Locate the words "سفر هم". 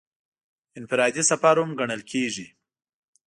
1.31-1.69